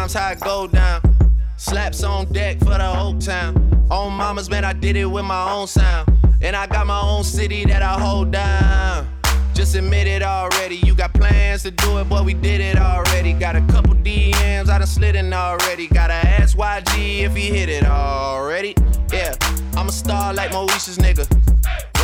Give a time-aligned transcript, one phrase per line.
[0.00, 1.02] times how it go down.
[1.58, 3.54] Slaps on deck for the whole town.
[3.90, 6.08] On mamas, man, I did it with my own sound.
[6.40, 9.06] And I got my own city that I hold down.
[9.52, 10.76] Just admit it already.
[10.76, 13.34] You got plans to do it, but we did it already.
[13.34, 15.86] Got a couple DMs, I done slid in already.
[15.86, 18.74] Gotta ask YG if he hit it already.
[19.12, 19.34] Yeah,
[19.76, 21.26] I'm a star like Moesha's nigga.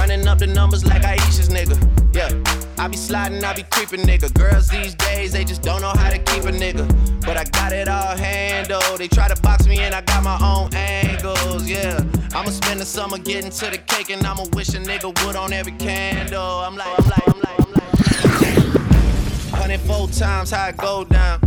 [0.09, 1.77] Running up the numbers like Aisha's nigga.
[2.15, 2.31] Yeah,
[2.79, 4.33] I be sliding, I be creeping nigga.
[4.35, 6.87] Girls these days, they just don't know how to keep a nigga.
[7.23, 8.99] But I got it all handled.
[8.99, 11.69] They try to box me in, I got my own angles.
[11.69, 15.35] Yeah, I'ma spend the summer getting to the cake and I'ma wish a nigga would
[15.35, 16.41] on every candle.
[16.41, 19.51] I'm like, I'm like, I'm like, I'm like.
[19.59, 21.41] 104 times how it go down.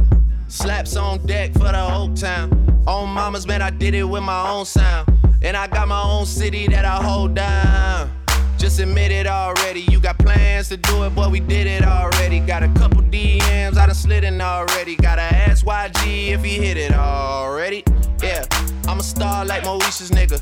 [0.49, 2.84] Slaps on deck for the whole town.
[2.87, 5.07] On mamas, man, I did it with my own sound.
[5.41, 8.18] And I got my own city that I hold down.
[8.59, 9.81] Just admit it already.
[9.90, 12.41] You got plans to do it, but we did it already.
[12.41, 14.98] Got a couple DMs, I done slid in already.
[14.98, 17.85] Gotta ask YG if he hit it already.
[18.21, 18.46] Yeah,
[18.85, 20.40] I'm a star like Moesha's nigga.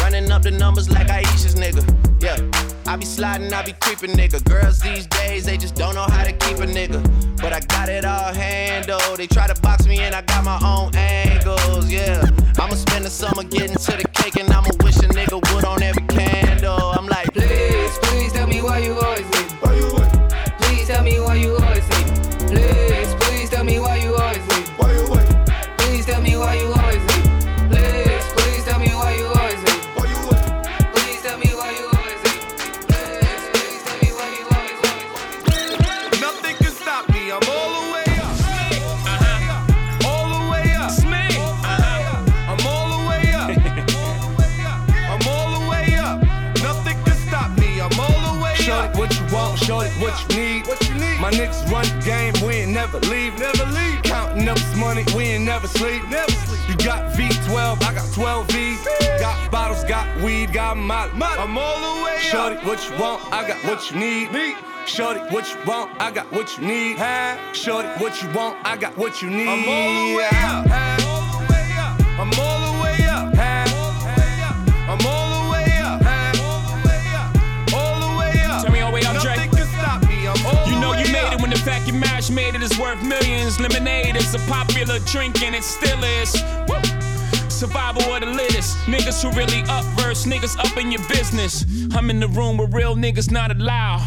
[0.00, 1.84] Running up the numbers like Aisha's nigga.
[2.22, 2.38] Yeah,
[2.90, 4.42] I be sliding, I be creeping nigga.
[4.44, 7.02] Girls these days, they just don't know how to keep a nigga.
[7.42, 9.18] But I got it all handled.
[9.18, 11.90] They try to box me in, I got my own angles.
[11.90, 12.24] Yeah,
[12.58, 15.82] I'ma spend the summer getting to the cake and I'ma wish a nigga would on
[15.82, 16.83] every candle.
[62.54, 64.32] Shorty, what you want, I got what you need.
[64.32, 64.56] Need.
[64.86, 66.96] Shorty, what you want, I got what you need.
[67.52, 69.48] Shorty, what you want, I got what you need.
[69.48, 70.70] I'm all the way up.
[70.70, 73.34] I'm all the way up.
[73.34, 74.62] I'm all the way up.
[74.86, 77.34] I'm all the way up.
[77.74, 78.62] All the way up.
[78.62, 79.34] Turn me all the way up, Dre.
[79.34, 80.28] Nothing can stop me.
[80.28, 83.02] I'm all You know you made it when the your marriage made it is worth
[83.02, 83.58] millions.
[83.58, 86.40] Lemonade is a popular drink and it still is.
[86.68, 86.93] Woo.
[87.54, 88.76] Survival of the littest.
[88.86, 91.64] Niggas who really up verse, niggas up in your business.
[91.94, 94.02] I'm in the room where real niggas not allowed.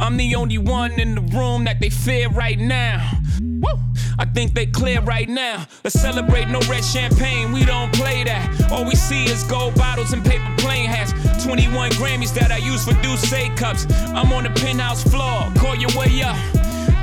[0.00, 3.10] I'm the only one in the room that they fear right now.
[3.42, 3.78] Woo.
[4.18, 5.66] I think they clear right now.
[5.84, 8.72] Let's celebrate no red champagne, we don't play that.
[8.72, 11.12] All we see is gold bottles and paper plane hats.
[11.44, 13.86] 21 Grammys that I use for Douce cups.
[14.14, 16.57] I'm on the penthouse floor, call your way up.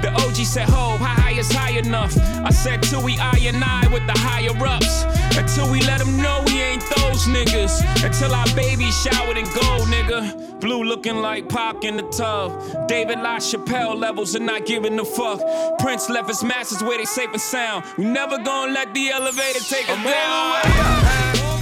[0.05, 2.15] The OG said, Ho, how high is high enough?
[2.45, 5.03] I said, till we I and I with the higher ups.
[5.35, 7.81] Until we let them know we ain't those niggas.
[8.05, 10.59] Until our baby showered in gold, nigga.
[10.61, 12.87] Blue looking like Pac in the tub.
[12.87, 15.41] David LaChapelle levels and not giving a fuck.
[15.79, 17.83] Prince left his masters where they safe and sound.
[17.97, 21.54] We never gonna let the elevator take us down.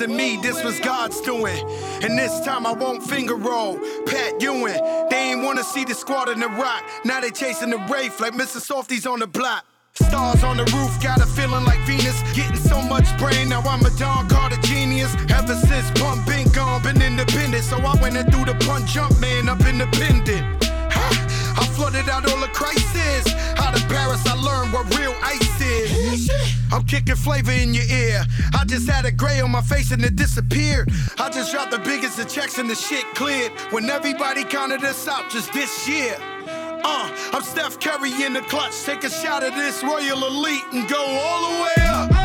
[0.00, 1.58] Wasn't me, this was God's doing.
[2.00, 3.78] And this time I won't finger roll.
[4.06, 4.80] Pat Ewing,
[5.10, 6.82] they ain't wanna see the squad in the rock.
[7.04, 8.62] Now they chasing the Wraith like Mr.
[8.62, 9.66] Softies on the block.
[9.92, 12.18] Stars on the roof, got a feeling like Venus.
[12.32, 15.14] Getting so much brain, now I'm a Don Carter genius.
[15.28, 17.64] Ever since Pun been gone, been independent.
[17.64, 20.59] So I went and threw the punch jump man up independent.
[21.56, 23.34] I flooded out all the crisis.
[23.58, 26.30] Out of Paris, I learned what real ice is.
[26.72, 28.24] I'm kicking flavor in your ear.
[28.54, 30.90] I just had a gray on my face and it disappeared.
[31.18, 33.52] I just dropped the biggest of checks and the shit cleared.
[33.70, 36.16] When everybody counted us out just this year.
[36.82, 38.84] Uh, I'm Steph Curry in the clutch.
[38.84, 42.19] Take a shot of this Royal Elite and go all the way up.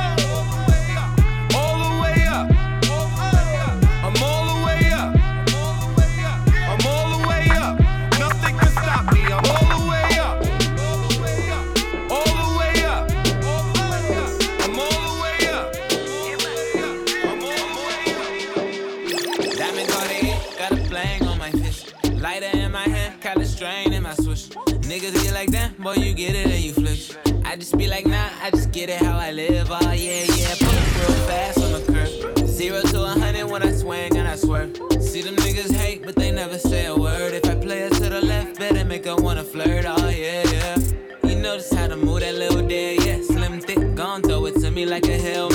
[25.85, 27.11] Boy, you get it and you flish.
[27.45, 29.67] I just be like, nah, I just get it how I live.
[29.69, 32.47] Oh, yeah, yeah, pull up real fast on the curb.
[32.47, 34.75] Zero to a hundred when I swing and I swerve.
[34.99, 37.35] See them niggas hate, but they never say a word.
[37.35, 39.85] If I play it to the left, better make her wanna flirt.
[39.87, 40.77] Oh, yeah, yeah.
[41.23, 43.21] You just how to move that little dead, yeah.
[43.21, 45.54] Slim, thick, gon' throw it to me like a helmet.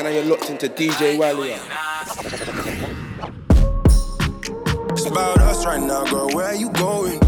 [0.00, 1.50] Right now you're locked into DJ Wally.
[4.92, 6.30] It's about us right now, girl.
[6.30, 7.20] Where are you going?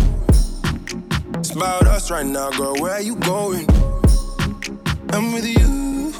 [1.34, 2.74] It's about us right now, girl.
[2.76, 3.66] Where are you going?
[5.10, 6.12] I'm with you.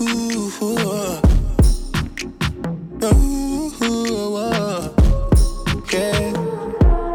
[5.91, 6.33] Yeah.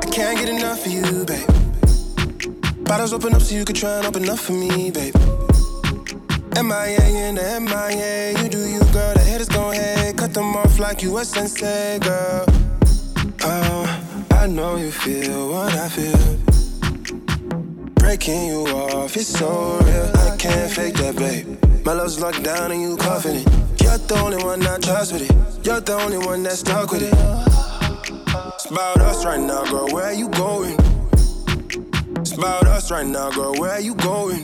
[0.01, 2.85] I can't get enough of you, babe.
[2.85, 5.13] Bottles open up so you can try and open up for me, babe.
[6.63, 9.13] MIA in the MIA, you do you, girl.
[9.13, 12.45] The haters gon' hate, cut them off like you a sensei, girl.
[13.43, 16.17] Oh, I know you feel what I feel.
[17.93, 20.11] Breaking you off, it's so real.
[20.17, 21.63] I can't fake that, babe.
[21.85, 23.47] My love's locked down and you confident.
[23.79, 25.65] You're the only one I trust with it.
[25.65, 27.13] You're the only one that's stuck with it.
[28.55, 29.89] It's about us right now, girl.
[29.91, 30.75] Where you going?
[32.17, 33.53] It's about us right now, girl.
[33.59, 34.41] Where you going?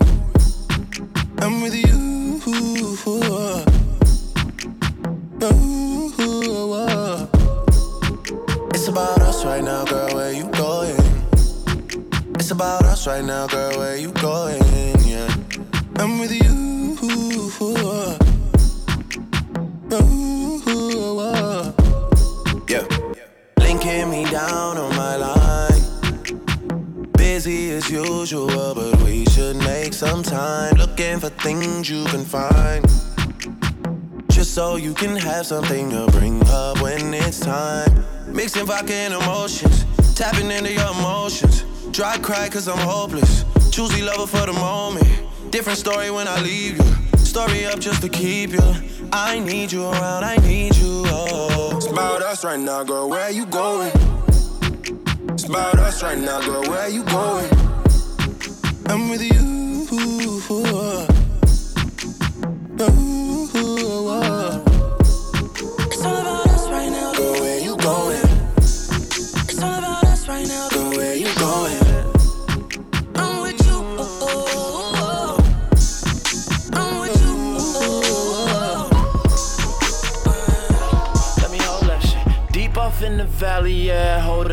[1.43, 2.39] I'm with you.
[8.73, 10.15] It's about us right now, girl.
[10.15, 10.95] Where you going?
[12.35, 13.77] It's about us right now, girl.
[13.77, 14.63] Where you going?
[15.05, 15.35] Yeah,
[15.97, 16.97] I'm with you.
[19.89, 20.32] Yeah,
[27.83, 30.75] as usual, but we should make some time.
[30.75, 32.85] Looking for things you can find.
[34.29, 37.91] Just so you can have something to bring up when it's time.
[38.27, 39.85] Mixing vodka and emotions,
[40.15, 41.63] tapping into your emotions.
[41.91, 43.45] Dry cry cause I'm hopeless.
[43.71, 45.07] Choosy lover for the moment.
[45.51, 47.17] Different story when I leave you.
[47.17, 48.73] Story up just to keep you.
[49.11, 51.03] I need you around, I need you.
[51.07, 51.73] Oh.
[51.75, 53.09] It's about us right now, girl.
[53.09, 53.91] Where you going?
[55.29, 56.63] It's about us right now, girl.
[56.63, 57.62] Where you going?
[59.13, 59.43] With you.
[62.79, 63.12] It's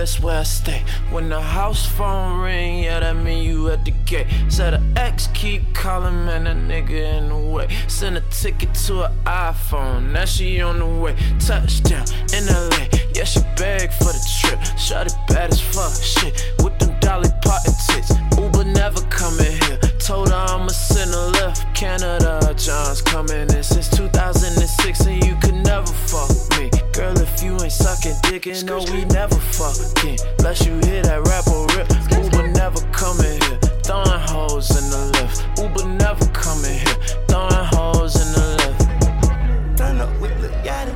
[0.00, 0.82] that's where I stay.
[1.10, 4.28] When the house phone ring, yeah, that mean you at the gate.
[4.48, 7.68] Said a ex keep calling, man, that nigga in the way.
[7.86, 11.14] Send a ticket to an iPhone, now she on the way.
[11.38, 14.58] Touchdown in LA, yeah, she beg for the trip.
[14.78, 18.12] Shot it bad as fuck, shit, with them Dolly Parton tits.
[18.38, 19.78] Uber never coming here.
[19.98, 21.74] Told her I'ma send a Lyft.
[21.74, 26.70] Canada, John's coming in since 2006, and you could never fuck me.
[26.92, 30.18] Girl, if you ain't sucking dick, and no, we never fucking.
[30.38, 31.88] Unless you hear that rap or rip.
[32.10, 33.58] Uber never coming here.
[33.84, 35.58] Throwing hoes in the Lyft.
[35.62, 36.98] Uber never coming here.
[37.28, 39.76] Throwing hoes in the Lyft.
[39.76, 40.94] Turn up with the yachty.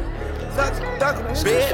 [0.56, 1.70] Duck, duck, bed.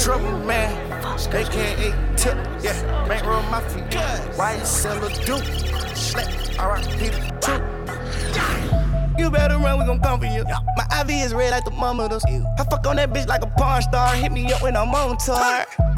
[0.00, 0.92] Trouble man.
[1.34, 2.36] AKA tip.
[2.62, 4.02] Yeah, bankroll mafia.
[4.36, 5.44] Why you sell a dude?
[5.96, 6.28] Slap.
[6.58, 7.32] Alright, hit it.
[9.18, 10.44] You better run, we gon' come for you.
[11.02, 12.24] My IV is red like the mama does.
[12.24, 14.14] I fuck on that bitch like a porn star.
[14.14, 15.34] Hit me up when I'm on tour.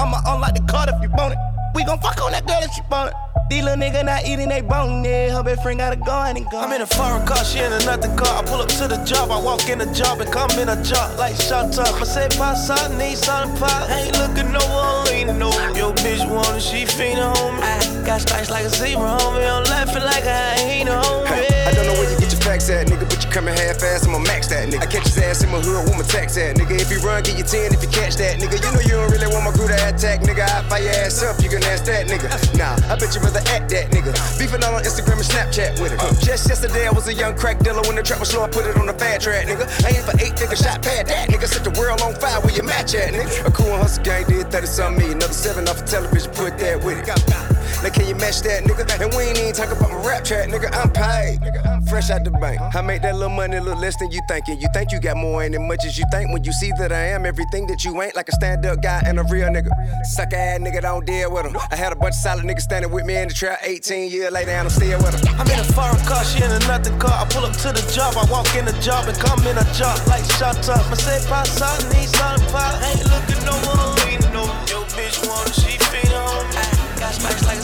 [0.00, 1.38] I'ma unlock the card if you want it.
[1.74, 3.16] We gon' fuck on that girl if she want it.
[3.50, 5.36] These little nigga not eating they bone, yeah.
[5.36, 6.58] Her best friend gotta go and go.
[6.58, 8.42] I'm in a foreign car, she in a nothing car.
[8.42, 10.82] I pull up to the job, I walk in the job and come in a
[10.82, 12.00] job like shot up.
[12.00, 13.90] I say pass out, need something pop.
[13.90, 15.50] Ain't looking no one leaning no.
[15.76, 17.60] Yo, bitch want it, she fiend on me.
[17.62, 19.44] I got stripes like a zebra, homie.
[19.44, 21.26] I'm laughing like I ain't no home.
[21.28, 24.52] I don't know where you facts at, nigga, but you coming half fast, I'ma max
[24.52, 24.84] that, nigga.
[24.84, 26.76] I catch his ass in my hood with my tax at, nigga.
[26.76, 28.60] If you run, get your 10 if you catch that, nigga.
[28.60, 30.44] You know you don't really want my crew to attack, nigga.
[30.44, 32.28] I fire your ass up, you can ask that, nigga.
[32.60, 34.12] Nah, I bet you rather act that, nigga.
[34.36, 35.98] Beefing all on Instagram and Snapchat with it.
[35.98, 36.12] Uh.
[36.20, 38.68] Just yesterday, I was a young crack dealer when the trap was slow, I put
[38.68, 39.64] it on the fat track, nigga.
[39.80, 41.48] I ain't for eight, nigga, shot pad that, nigga.
[41.48, 43.48] Set the world on fire where you match at, nigga.
[43.48, 45.12] A cool and hustle gang did 30 something me.
[45.12, 47.53] another seven off of television, put that with it.
[47.84, 48.88] Now can you match that, nigga?
[48.98, 50.72] And we ain't even talking about my rap track, nigga.
[50.72, 52.58] I'm paid, Nigga, I'm fresh out the bank.
[52.74, 54.58] I make that little money look less than you thinking.
[54.58, 56.32] You think you got more, ain't as much as you think.
[56.32, 59.20] When you see that I am everything that you ain't, like a stand-up guy and
[59.20, 59.68] a real nigga.
[60.06, 61.58] Sucker ass nigga, don't deal with him.
[61.70, 63.60] I had a bunch of solid niggas standing with me in the trap.
[63.62, 65.38] 18 years later, and I'm still with him.
[65.38, 67.12] I'm in a foreign car, she in a nothing car.
[67.12, 69.66] I pull up to the job, I walk in the job and come in a
[69.76, 70.88] job like shot up.
[70.88, 72.80] I say pass out, need something pop.
[72.80, 74.48] Ain't looking no more, leaning no.
[74.72, 76.56] Yo, bitch want it, she feed on me.
[76.56, 77.63] I got spikes like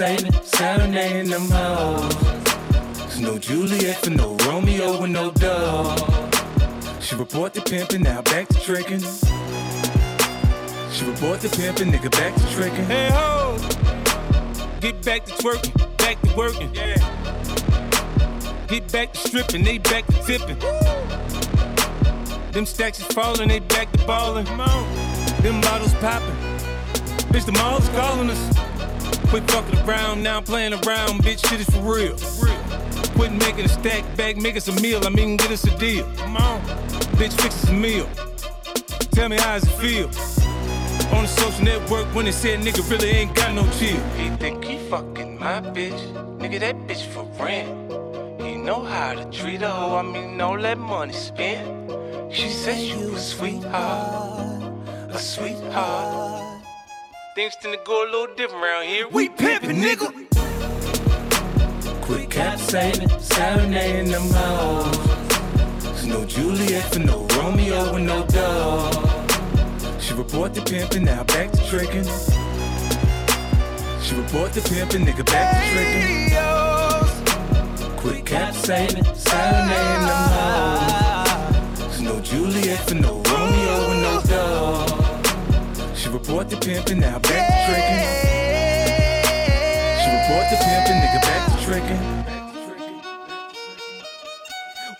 [0.00, 2.16] Capsating, serenading them hoes.
[2.96, 5.98] There's no Juliet for no Romeo with no dove.
[7.02, 9.02] She report the pimpin', now back to trickin'.
[10.90, 12.86] She report the pimpin', nigga back to trickin'.
[12.86, 13.58] Hey ho,
[14.80, 15.98] get back to twerking.
[15.98, 16.74] back to working.
[16.74, 16.96] Yeah.
[18.68, 20.58] Get back to stripping, they back to tipping.
[22.52, 24.46] Them stacks is falling, they back to balling.
[24.46, 26.36] Them bottles popping.
[27.34, 28.69] Bitch, the mall's calling us.
[29.30, 31.22] Quit fucking around, now I'm playing around.
[31.22, 32.16] Bitch, shit is for real.
[33.14, 35.06] Quit making a stack back, make us a meal.
[35.06, 36.04] I mean, get us a deal.
[36.16, 36.60] Come on.
[37.14, 38.08] Bitch, fix us a meal.
[39.12, 40.06] Tell me how does it feel?
[41.14, 44.02] On the social network when they said nigga really ain't got no chill.
[44.16, 46.00] He think he fucking my bitch.
[46.40, 47.70] Nigga, that bitch for rent.
[48.42, 49.94] He know how to treat a hoe.
[49.94, 51.92] I mean, no let money spend.
[52.34, 54.60] She said you a sweetheart,
[55.08, 56.29] a sweetheart.
[57.32, 59.06] Things tend to go a little different around here.
[59.08, 60.10] We pimpin', nigga.
[62.02, 66.04] Quit cap saving, serenading them hoes.
[66.04, 68.94] No Juliet for no Romeo and no dog.
[70.00, 72.04] She report the pimpin', now back to trickin'.
[74.02, 76.30] She report the pimpin', nigga back to trickin'.
[77.96, 82.00] Quit cap saving, serenading them hoes.
[82.00, 84.89] No Juliet for no Romeo and no dog.
[86.20, 88.04] Report the pimpin', now back to trickin'.
[90.00, 92.02] She report the pimpin', nigga back to trickin'.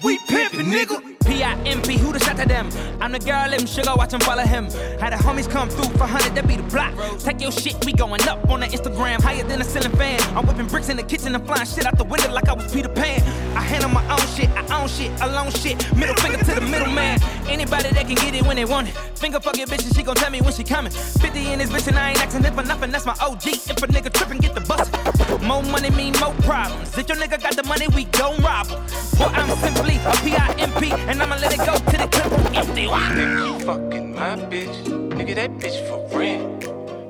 [0.03, 0.97] We pimpin', nigga.
[1.27, 2.71] P-I-M-P, who the shot to them?
[3.01, 4.71] I'm the girl, let him sugar, watch him follow him.
[4.99, 6.95] Had the homies come through for 100, that be the block.
[7.21, 10.21] Take your shit, we going up on the Instagram, higher than a ceiling fan.
[10.35, 12.73] I'm whipping bricks in the kitchen and flying shit out the window like I was
[12.73, 13.23] Peter Pan.
[13.57, 15.77] I handle my own shit, I own shit, alone shit.
[15.95, 17.20] Middle finger to the middleman.
[17.51, 18.95] Anybody that can get it when they want it.
[19.19, 20.93] Finger fuck your bitch and she gon' tell me when she coming.
[20.93, 23.47] 50 in this bitch and I ain't asking it for nothing, that's my OG.
[23.47, 24.89] If a nigga trippin', get the bus.
[25.43, 26.97] More money mean more problems.
[26.97, 28.79] If your nigga got the money, we gon' rob him.
[29.19, 32.87] Boy, I'm simply a a P-I-M-P, and I'ma let it go to the clip empty.
[32.87, 34.77] Think you fucking my bitch.
[35.17, 36.65] Nigga, that bitch for rent.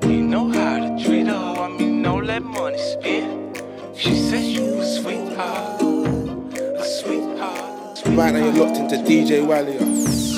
[0.05, 1.33] You know how to treat her.
[1.33, 3.61] I mean, no let money spend.
[3.95, 5.81] She said you a sweetheart.
[5.81, 8.01] A sweetheart.
[8.05, 10.30] Right now you're locked into DJ Wiley.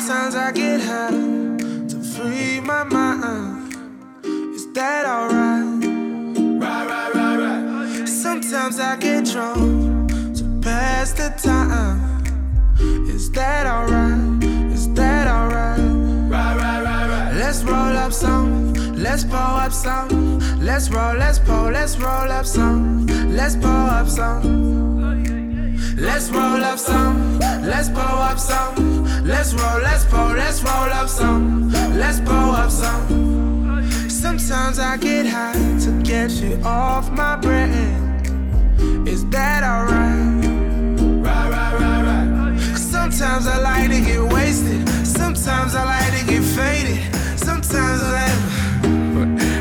[0.00, 3.74] Sometimes I get high to free my mind.
[4.54, 5.84] Is that alright?
[6.62, 8.08] Right, right, right, right.
[8.08, 12.22] Sometimes I get drunk to pass the time.
[13.08, 14.44] Is that alright?
[14.72, 15.80] Is that alright?
[16.30, 17.34] Right, right, right, right.
[17.34, 18.72] Let's roll up some.
[18.94, 20.38] Let's pull up some.
[20.60, 23.06] Let's roll, let's pull, let's roll up some.
[23.34, 24.68] Let's pull up some.
[25.96, 27.38] Let's roll up some.
[27.38, 29.24] Let's pull up some.
[29.24, 31.70] Let's roll, let's pull, let's roll up some.
[31.98, 33.88] Let's pull up some.
[34.08, 35.52] Sometimes I get high
[35.84, 37.72] to get you off my brain.
[39.06, 40.44] Is that alright?
[41.24, 42.58] Right, right, right, right.
[42.76, 44.88] Sometimes I like to get wasted.
[45.06, 47.38] Sometimes I like to get faded.
[47.38, 48.58] Sometimes I like.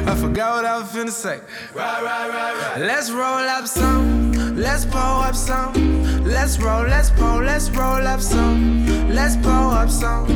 [0.07, 1.39] I forgot what I was finna say.
[1.73, 2.81] Right, right, right, right.
[2.81, 4.55] Let's roll up some.
[4.55, 5.96] Let's pull up some.
[6.23, 9.09] Let's roll, let's pull, let's roll up some.
[9.09, 10.27] Let's pull up some.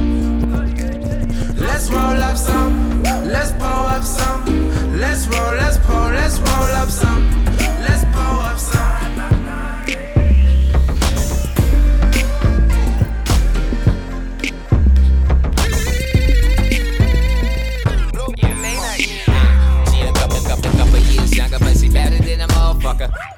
[1.58, 3.04] Let's roll up some.
[3.04, 5.00] Let's pull up some.
[5.00, 7.46] Let's roll, let's pull, let's roll up some.
[7.82, 8.92] Let's pull up some.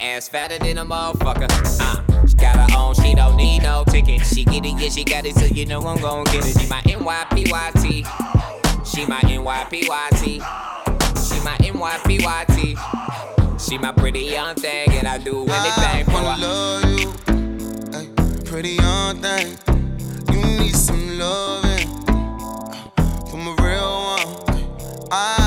[0.02, 1.23] Ass fatter than a motherfucker.
[5.04, 6.60] She got it, so you know I'm gon' get it.
[6.60, 8.06] She my NYPYT.
[8.86, 10.42] She my NYPYT.
[11.28, 12.78] She my NYPYT.
[13.60, 16.38] She my pretty young thing, and I do anything for her.
[16.38, 17.14] love you,
[17.94, 18.08] ay,
[18.46, 19.58] pretty young thing.
[20.32, 21.88] You need some loving
[23.30, 25.08] from a real one.
[25.12, 25.43] I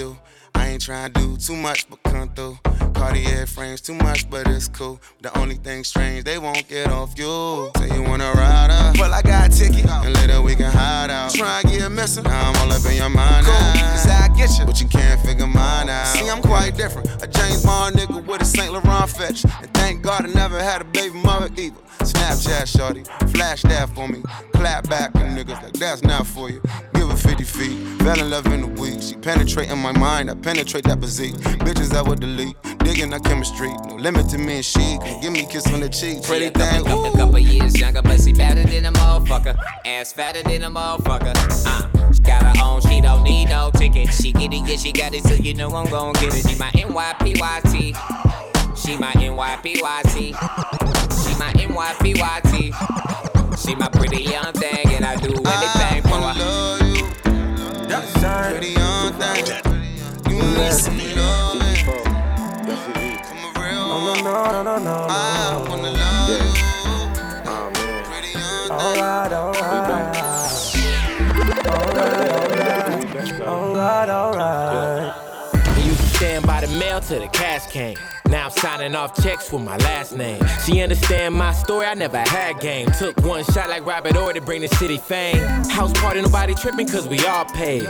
[0.00, 0.16] do?
[0.54, 2.56] I ain't tryna do too much, but come through.
[2.94, 4.98] Cartier frames too much, but it's cool.
[5.20, 7.70] The only thing strange, they won't get off you.
[7.76, 11.10] Say you wanna ride up, well I got a ticket, and later we can hide
[11.10, 11.34] out.
[11.34, 13.54] Try and get missing, now I'm all up in your mind cool.
[13.54, 13.92] now.
[13.92, 16.06] Cause I get you, but you can't figure mine out.
[16.06, 17.22] See, I'm quite different.
[17.22, 20.80] A James Bond nigga with a Saint Laurent fetch, and thank God I never had
[20.80, 21.80] a baby mother either.
[22.00, 23.04] Snapchat shorty,
[23.34, 24.22] flash that for me.
[24.54, 26.62] Clap back and niggas like that's not for you.
[27.20, 29.02] Give her 50 feet, fell in love in a week.
[29.02, 31.34] She penetrating my mind, I penetrate that physique.
[31.34, 33.72] Bitches I would delete, digging our chemistry.
[33.88, 34.98] No limit to me and she.
[35.20, 36.22] Give me a kiss on the cheek.
[36.22, 37.12] Pretty couple, thing, couple, ooh.
[37.12, 39.56] couple years younger, but she better than a motherfucker.
[39.84, 41.34] Ass fatter than a motherfucker.
[41.66, 44.12] Uh, she got her own, she don't need no ticket.
[44.14, 46.48] She get it, yeah, she got it, so you know I'm gon' get it.
[46.48, 47.96] She my NYPYT.
[48.76, 50.14] She my NYPYT.
[51.24, 52.72] She my moi PYT.
[53.58, 55.89] She my pretty young thing, and I do anything for
[60.60, 61.76] You need some loving.
[63.24, 64.26] From a real one.
[64.26, 66.36] I wanna love you.
[68.04, 68.76] Pretty young thing.
[68.76, 70.16] Alright, alright.
[71.66, 73.40] Alright, alright.
[73.40, 75.14] Alright, alright.
[75.76, 77.96] He used to stand by the mail till the cash came.
[78.30, 80.40] Now I'm signing off checks with my last name.
[80.64, 82.86] She understand my story, I never had game.
[82.92, 85.44] Took one shot like Robert Orr to bring the city fame.
[85.68, 87.88] House party, nobody tripping cause we all paid.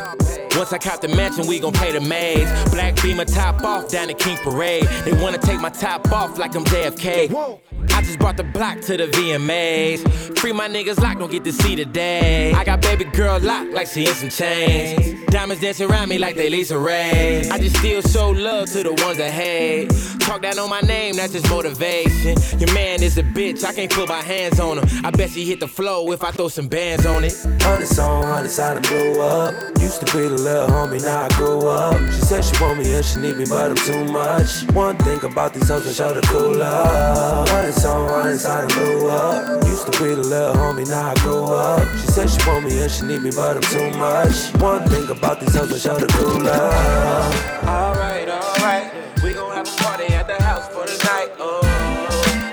[0.56, 2.50] Once I cop the mansion, we gon' pay the maids.
[2.70, 4.84] Black beamer top off down the King's Parade.
[5.04, 7.60] They wanna take my top off like I'm JFK.
[7.92, 10.38] I just brought the block to the VMAs.
[10.38, 12.54] Free my niggas locked, don't get to see the day.
[12.54, 15.19] I got baby girl locked like she in some chains.
[15.30, 17.48] Diamonds dancing around me like they Lisa Ray.
[17.50, 19.88] I just still show love to the ones that hate.
[20.18, 22.36] Talk down on my name, that's just motivation.
[22.58, 25.04] Your man is a bitch, I can't put my hands on him.
[25.04, 27.32] I bet she hit the flow if I throw some bands on it.
[27.62, 29.54] Hundred song, hundred side and blew up.
[29.78, 31.96] Used to be the little homie, now I grew up.
[32.12, 34.68] She said she want me and she need me, but I'm too much.
[34.72, 37.48] One thing about these hoes, I show the cool up.
[37.48, 39.64] Hundred song, hundred side and blew up.
[39.64, 41.88] Used to be the little homie, now I grew up.
[42.00, 44.52] She said she want me and she need me, but I'm too much.
[44.60, 47.64] One thing about these hoes, I show the cool up.
[47.64, 48.92] Alright, alright.
[49.22, 51.30] We gon' have a party at the house for the night.
[51.38, 51.60] Oh,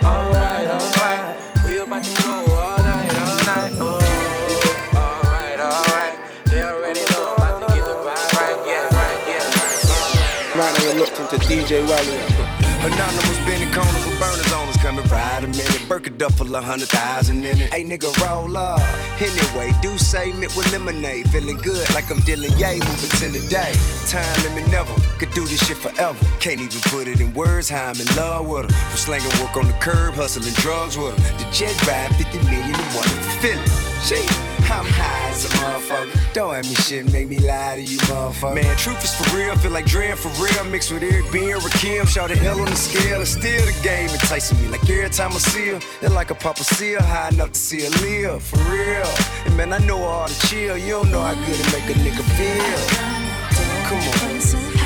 [0.03, 1.37] alright, alright.
[1.65, 3.73] We about to go all night, all night.
[3.79, 3.99] Oh,
[4.95, 6.15] alright, alright.
[6.45, 8.57] They already know I'm about to get the vibe right.
[8.67, 10.59] Yeah, right, yeah.
[10.59, 12.66] Right now you're locked into DJ Wally.
[12.79, 15.83] Anonymous Benny corners with burners on us coming right a minute.
[15.87, 17.73] Burka full of hundred thousand in it.
[17.73, 18.81] Hey nigga, roll up.
[19.19, 21.29] Anyway, do say mint with lemonade.
[21.29, 23.73] Feeling good like I'm dealing yay, moving to the day.
[24.07, 24.93] Time limit never.
[25.19, 26.17] Could do this shit forever.
[26.39, 28.77] Can't even put it in words how I'm in love with her.
[28.89, 31.37] From slanging work on the curb, hustling drugs with her.
[31.37, 33.07] The jet ride fifty million 50 million and one
[33.41, 34.05] feel it.
[34.05, 34.56] Shit.
[34.69, 36.33] I'm high as a motherfucker.
[36.33, 38.55] Don't have me shit, make me lie to you, motherfucker.
[38.55, 40.63] Man, truth is for real, feel like Dre for real.
[40.65, 43.21] Mixed with Eric B and Rakim, shout the hell on the scale.
[43.21, 44.67] It's still the game enticing me.
[44.67, 47.81] Like every time I see her, it's like a papa seal, high enough to see
[47.81, 49.07] her live, for real.
[49.45, 51.99] And man, I know all the chill, you don't know how good it make a
[51.99, 53.17] nigga feel.
[53.87, 54.76] Come on.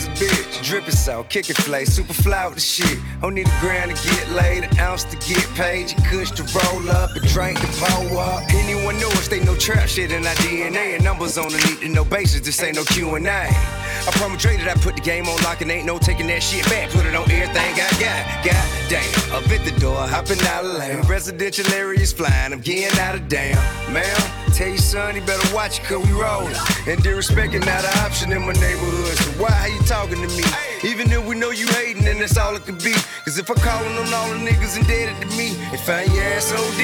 [0.00, 0.62] Bitch.
[0.62, 2.98] Drippin' so, kickin' flay, super fly with the shit.
[3.20, 5.90] Don't need a grand to get laid, an ounce to get paid.
[5.90, 8.42] You kush to roll up, a drink to blow up.
[8.54, 10.94] Anyone know us, they no trap shit in our DNA.
[10.94, 13.83] And numbers on the need to no basis, this ain't no Q&A.
[14.06, 14.10] I
[14.64, 16.90] that I put the game on lock and ain't no taking that shit back.
[16.90, 18.24] Put it on everything I got.
[18.44, 21.00] God damn, up at the door, hopping out of lane.
[21.02, 23.56] Residential areas flying, I'm getting out of damn.
[23.92, 24.04] Man,
[24.52, 26.54] tell your son he better watch it cause we rollin'.
[26.88, 29.16] And disrespecting not an option in my neighborhood.
[29.16, 30.44] So why are you talking to me?
[30.82, 32.94] Even if we know you hating, then that's all it could be.
[33.24, 36.52] Cause if I callin' on all the niggas indebted to me, and find your ass
[36.52, 36.78] OD,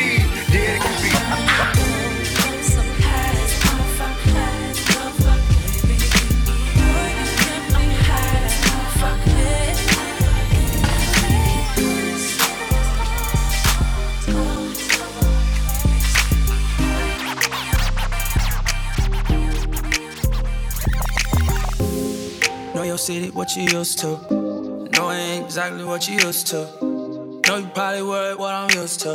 [0.52, 1.89] dead it could be.
[23.40, 24.08] What you used to.
[24.92, 26.58] Know it ain't exactly what you used to.
[27.46, 29.14] Know you probably worried what I'm used to.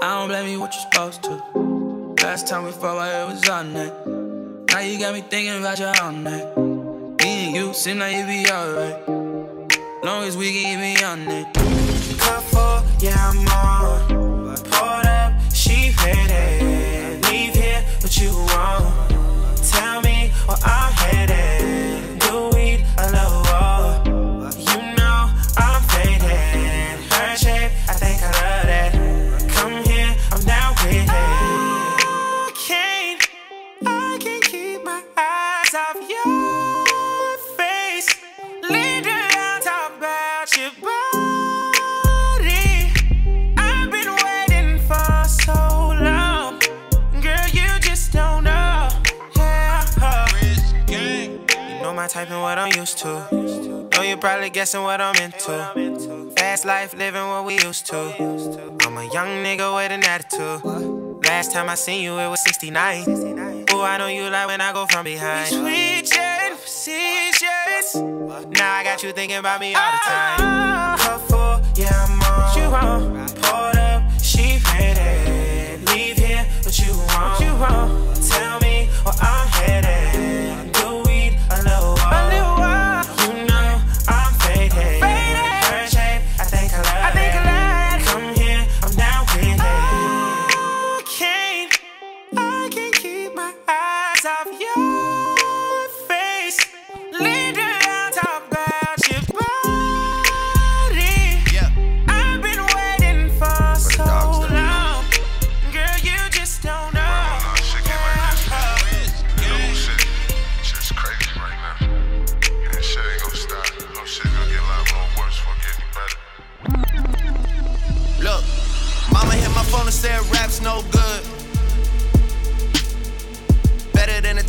[0.00, 1.34] I don't blame you what you're supposed to.
[2.22, 3.92] Last time we fought, it was on that.
[4.70, 6.56] Now you got me thinking about you all night.
[7.20, 9.06] Me and you seem like you be alright.
[10.02, 12.18] Long as we can get it.
[12.18, 14.56] Cup full, yeah, I'm on.
[14.70, 17.20] Poured up, she ready.
[17.28, 19.11] Leave here, what you want?
[54.52, 56.30] Guessing what I'm into.
[56.36, 57.98] Fast life, living what we used to.
[58.82, 61.24] I'm a young nigga with an attitude.
[61.24, 63.08] Last time I seen you, it was 69.
[63.72, 65.48] Ooh, I know you like when I go from behind.
[65.48, 66.06] Sweet
[66.66, 67.94] seizures.
[67.94, 70.98] Now I got you thinking about me all the time.
[70.98, 72.58] Cup full, yeah, I'm on.
[72.58, 73.61] You on?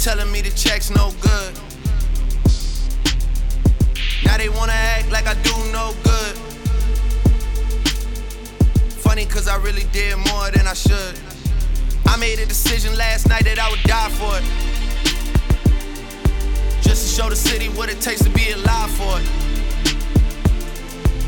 [0.04, 1.54] Telling me the check's no good.
[4.26, 6.36] Now they wanna act like I do no good.
[9.00, 11.18] Funny cause I really did more than I should.
[12.06, 14.44] I made a decision last night that I would die for it.
[16.82, 19.28] Just to show the city what it takes to be alive for it.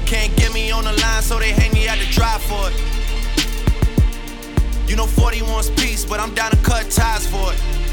[0.06, 2.76] Can't get me on the line, so they hang me out to dry for it.
[4.90, 7.85] You know 40 wants peace, but I'm down to cut ties for it.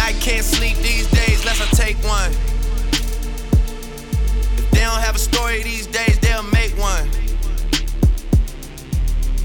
[0.00, 2.32] I can't sleep these days unless I take one.
[4.58, 7.08] If they don't have a story these days, they'll make one.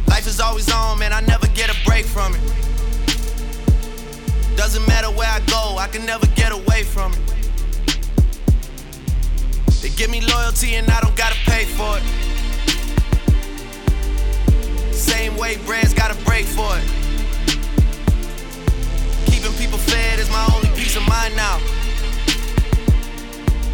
[0.08, 2.42] Life is always on, man, I never get a break from it.
[4.56, 7.20] Doesn't matter where I go, I can never get away from it.
[9.82, 12.04] They give me loyalty and I don't gotta pay for it.
[14.94, 17.05] Same way brands gotta break for it.
[20.20, 21.60] Is my only peace of mind now.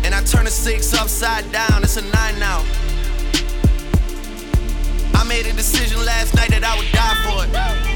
[0.04, 2.63] And I turn a six upside down, it's a nine now.
[5.13, 7.90] I made a decision last night that I would die for it.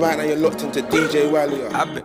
[0.00, 1.62] Right now you're locked into DJ Wally.
[1.66, 2.04] I've been,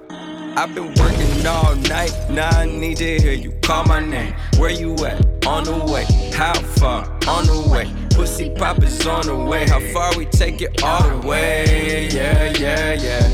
[0.57, 2.11] I've been working all night.
[2.29, 4.35] Now I need to hear you call my name.
[4.57, 5.47] Where you at?
[5.47, 6.03] On the way.
[6.33, 7.05] How far?
[7.25, 7.89] On the way.
[8.09, 9.65] Pussy pop is on the way.
[9.69, 12.09] How far we take it all the way?
[12.11, 13.29] Yeah, yeah, yeah.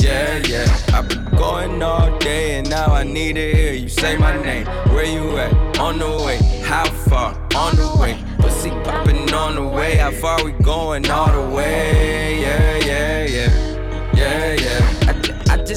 [0.00, 0.80] Yeah, yeah.
[0.94, 4.64] I've been going all day and now I need to hear you say my name.
[4.88, 5.78] Where you at?
[5.78, 6.38] On the way.
[6.64, 7.34] How far?
[7.54, 8.18] On the way.
[8.38, 9.96] Pussy popping on the way.
[9.96, 12.40] How far we going all the way?
[12.40, 13.67] Yeah, yeah, yeah.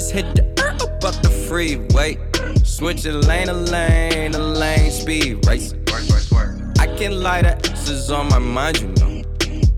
[0.02, 2.18] Just hit the uh, up up the freeway.
[2.64, 5.76] Switching lane to lane, to lane speed race.
[6.80, 9.11] I can lie the S's on my mind, you know.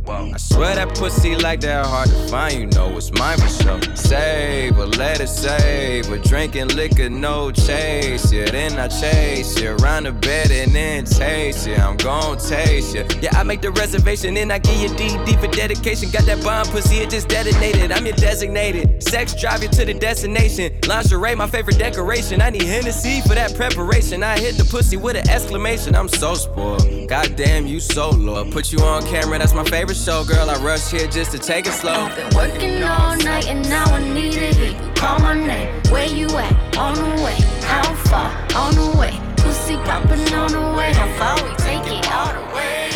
[0.05, 3.95] I swear that pussy like that hard to find, you know it's mine for sure.
[3.95, 8.31] Save or let it save, or drinking liquor, no chase.
[8.31, 11.75] Yeah, then I chase you around the bed and then taste you.
[11.75, 13.05] I'm gon' taste you.
[13.21, 16.09] Yeah, I make the reservation and I give you DD for dedication.
[16.11, 17.91] Got that bomb pussy, it just detonated.
[17.91, 19.01] I'm your designated.
[19.01, 20.73] Sex drive you to the destination.
[20.87, 22.41] Lingerie, my favorite decoration.
[22.41, 24.21] I need Hennessy for that preparation.
[24.21, 25.95] I hit the pussy with an exclamation.
[25.95, 27.07] I'm so spoiled.
[27.07, 28.51] Goddamn, you so loyal.
[28.51, 30.49] Put you on camera, that's my favorite show, girl.
[30.49, 31.91] I rush here just to take it slow.
[31.91, 35.81] I've Been working all night and now I need to hear you call my name.
[35.89, 36.77] Where you at?
[36.77, 37.37] On the way.
[37.61, 38.29] How far?
[38.55, 39.19] On the way.
[39.37, 40.93] Pussy popping on the way.
[40.93, 42.89] How far we take it all the way?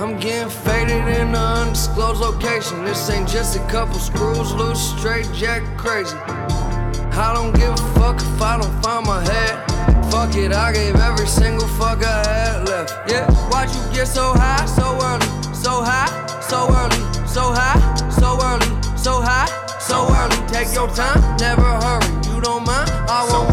[0.00, 2.84] I'm getting faded in an undisclosed location.
[2.84, 6.16] This ain't just a couple screws loose, straight jack crazy.
[6.16, 9.69] I don't give a fuck if I don't find my head.
[10.10, 12.92] Fuck it, I gave every single fuck I had left.
[13.08, 15.26] Yeah, why'd you get so high so early?
[15.54, 17.78] So high, so early, so high,
[18.10, 18.66] so early,
[18.98, 19.46] so high,
[19.78, 20.36] so early.
[20.48, 22.10] Take your time, never hurry.
[22.26, 23.50] You don't mind, I won't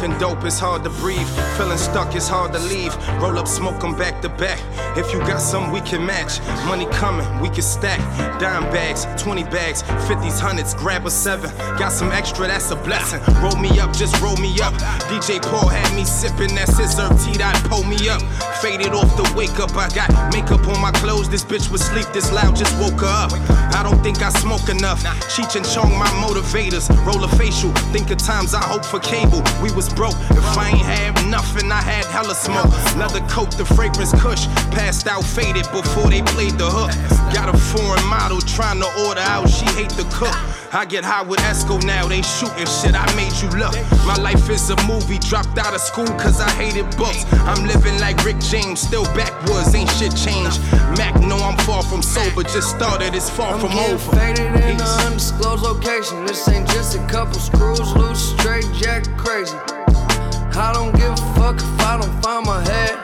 [0.00, 1.28] Smoking dope, is hard to breathe.
[1.58, 2.96] Feeling stuck, is hard to leave.
[3.20, 4.58] Roll up, smoke 'em back to back.
[4.96, 6.40] If you got some, we can match.
[6.66, 8.00] Money coming, we can stack.
[8.40, 11.50] Dime bags, 20 bags, 50s, hundreds, grab a seven.
[11.76, 13.20] Got some extra, that's a blessing.
[13.42, 14.72] Roll me up, just roll me up.
[15.10, 18.22] DJ Paul had me sipping that scissor tea that pull me up.
[18.62, 21.28] Faded off the wake up, I got makeup on my clothes.
[21.28, 23.32] This bitch was sleep this loud, just woke her up.
[23.76, 25.02] I don't think I smoke enough.
[25.32, 26.88] Cheech and Chong, my motivators.
[27.06, 29.42] Roll a facial, think of times I hope for cable.
[29.62, 30.16] We was broke.
[30.30, 32.70] If I ain't have nothing, I had hella smoke.
[32.96, 34.46] Leather coat, the fragrance kush.
[34.70, 36.90] Passed out faded before they played the hook.
[37.34, 40.34] Got a foreign model trying to order out, she hate the cook.
[40.72, 43.74] I get high with Esco now, they shooting shit, I made you look.
[44.06, 47.26] My life is a movie, dropped out of school cause I hated books.
[47.42, 50.62] I'm living like Rick James, still backwards, ain't shit changed.
[50.96, 54.16] Mac, know I'm far from sober, just started, it's far I'm from over.
[54.16, 56.24] faded in an undisclosed location.
[56.24, 59.56] This ain't just a couple screws loose, straight jack crazy.
[60.56, 62.98] I don't give a fuck if I don't find my head.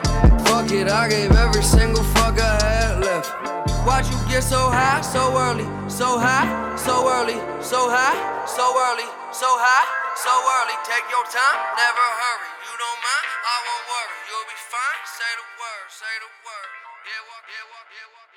[0.49, 3.31] Fuck it, I gave every single fuck I had left.
[3.87, 5.67] Why'd you get so high so early?
[5.87, 10.77] So high, so early, so high, so early, so high, so early.
[10.85, 12.51] Take your time, never hurry.
[12.67, 14.19] You don't mind, I won't worry.
[14.29, 15.01] You'll be fine.
[15.07, 16.71] Say the word, say the word.
[17.07, 18.36] Yeah, walk, yeah, walk, yeah, walk.